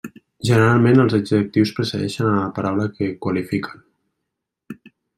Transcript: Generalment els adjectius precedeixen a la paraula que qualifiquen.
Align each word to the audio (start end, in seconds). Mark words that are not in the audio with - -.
Generalment 0.49 1.01
els 1.03 1.15
adjectius 1.17 1.75
precedeixen 1.81 2.31
a 2.31 2.33
la 2.39 2.49
paraula 2.57 2.91
que 2.97 3.13
qualifiquen. 3.27 4.87